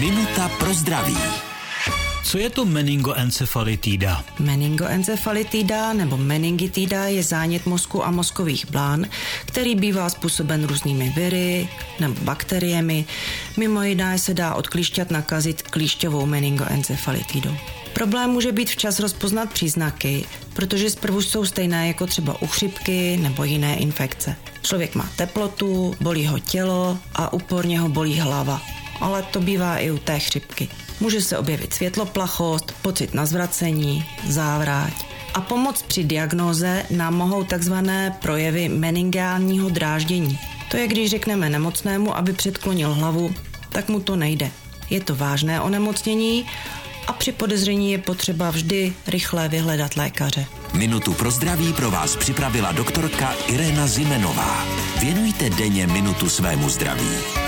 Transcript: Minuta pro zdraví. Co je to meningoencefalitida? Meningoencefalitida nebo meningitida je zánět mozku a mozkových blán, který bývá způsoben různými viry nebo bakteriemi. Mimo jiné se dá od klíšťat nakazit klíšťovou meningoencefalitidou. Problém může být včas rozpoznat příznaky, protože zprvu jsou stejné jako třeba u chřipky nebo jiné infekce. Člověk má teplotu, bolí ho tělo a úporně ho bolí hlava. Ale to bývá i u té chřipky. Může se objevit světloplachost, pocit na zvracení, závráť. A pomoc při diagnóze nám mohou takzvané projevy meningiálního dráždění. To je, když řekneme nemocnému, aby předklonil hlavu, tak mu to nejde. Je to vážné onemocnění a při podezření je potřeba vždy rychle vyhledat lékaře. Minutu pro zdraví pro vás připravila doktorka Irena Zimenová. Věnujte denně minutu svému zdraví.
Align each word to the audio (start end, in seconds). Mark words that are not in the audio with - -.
Minuta 0.00 0.48
pro 0.48 0.74
zdraví. 0.74 1.16
Co 2.24 2.38
je 2.38 2.50
to 2.50 2.64
meningoencefalitida? 2.64 4.24
Meningoencefalitida 4.38 5.92
nebo 5.92 6.16
meningitida 6.16 7.04
je 7.04 7.22
zánět 7.22 7.66
mozku 7.66 8.04
a 8.06 8.10
mozkových 8.10 8.70
blán, 8.70 9.06
který 9.46 9.74
bývá 9.74 10.08
způsoben 10.08 10.66
různými 10.66 11.12
viry 11.16 11.68
nebo 12.00 12.14
bakteriemi. 12.20 13.04
Mimo 13.56 13.82
jiné 13.82 14.18
se 14.18 14.34
dá 14.34 14.54
od 14.54 14.68
klíšťat 14.68 15.10
nakazit 15.10 15.62
klíšťovou 15.62 16.26
meningoencefalitidou. 16.26 17.56
Problém 17.92 18.30
může 18.30 18.52
být 18.52 18.70
včas 18.70 19.00
rozpoznat 19.00 19.52
příznaky, 19.52 20.24
protože 20.54 20.90
zprvu 20.90 21.22
jsou 21.22 21.44
stejné 21.44 21.88
jako 21.88 22.06
třeba 22.06 22.42
u 22.42 22.46
chřipky 22.46 23.16
nebo 23.16 23.44
jiné 23.44 23.76
infekce. 23.76 24.36
Člověk 24.62 24.94
má 24.94 25.08
teplotu, 25.16 25.94
bolí 26.00 26.26
ho 26.26 26.38
tělo 26.38 26.98
a 27.14 27.32
úporně 27.32 27.80
ho 27.80 27.88
bolí 27.88 28.20
hlava. 28.20 28.77
Ale 29.00 29.22
to 29.22 29.40
bývá 29.40 29.78
i 29.78 29.90
u 29.90 29.98
té 29.98 30.18
chřipky. 30.18 30.68
Může 31.00 31.22
se 31.22 31.38
objevit 31.38 31.74
světloplachost, 31.74 32.72
pocit 32.82 33.14
na 33.14 33.26
zvracení, 33.26 34.04
závráť. 34.26 35.06
A 35.34 35.40
pomoc 35.40 35.82
při 35.82 36.04
diagnóze 36.04 36.84
nám 36.90 37.14
mohou 37.14 37.44
takzvané 37.44 38.16
projevy 38.22 38.68
meningiálního 38.68 39.68
dráždění. 39.68 40.38
To 40.70 40.76
je, 40.76 40.88
když 40.88 41.10
řekneme 41.10 41.50
nemocnému, 41.50 42.16
aby 42.16 42.32
předklonil 42.32 42.94
hlavu, 42.94 43.34
tak 43.68 43.88
mu 43.88 44.00
to 44.00 44.16
nejde. 44.16 44.50
Je 44.90 45.00
to 45.00 45.16
vážné 45.16 45.60
onemocnění 45.60 46.46
a 47.06 47.12
při 47.12 47.32
podezření 47.32 47.92
je 47.92 47.98
potřeba 47.98 48.50
vždy 48.50 48.92
rychle 49.06 49.48
vyhledat 49.48 49.96
lékaře. 49.96 50.46
Minutu 50.72 51.14
pro 51.14 51.30
zdraví 51.30 51.72
pro 51.72 51.90
vás 51.90 52.16
připravila 52.16 52.72
doktorka 52.72 53.34
Irena 53.46 53.86
Zimenová. 53.86 54.64
Věnujte 55.00 55.50
denně 55.50 55.86
minutu 55.86 56.28
svému 56.28 56.68
zdraví. 56.68 57.47